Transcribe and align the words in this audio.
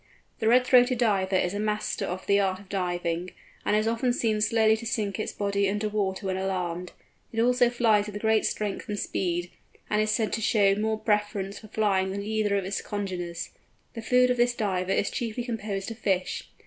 The 0.39 0.47
Red 0.47 0.65
throated 0.65 0.97
Diver 0.97 1.35
is 1.35 1.53
a 1.53 1.59
master 1.59 2.05
at 2.07 2.25
the 2.25 2.39
art 2.39 2.59
of 2.59 2.69
diving, 2.69 3.33
and 3.63 3.75
is 3.75 3.87
often 3.87 4.13
seen 4.13 4.41
slowly 4.41 4.75
to 4.77 4.85
sink 4.87 5.19
its 5.19 5.31
body 5.31 5.69
under 5.69 5.87
water 5.89 6.25
when 6.25 6.37
alarmed. 6.37 6.93
It 7.31 7.39
also 7.39 7.69
flies 7.69 8.07
with 8.07 8.17
great 8.19 8.43
strength 8.43 8.89
and 8.89 8.97
speed, 8.97 9.51
and 9.91 10.01
is 10.01 10.09
said 10.09 10.33
to 10.33 10.41
show 10.41 10.73
more 10.73 10.97
preference 10.99 11.59
for 11.59 11.67
flying 11.67 12.09
than 12.09 12.23
either 12.23 12.57
of 12.57 12.65
its 12.65 12.81
congeners. 12.81 13.51
The 13.93 14.01
food 14.01 14.31
of 14.31 14.37
this 14.37 14.55
Diver 14.55 14.91
is 14.91 15.11
chiefly 15.11 15.43
composed 15.43 15.91
of 15.91 15.99
fish. 15.99 16.45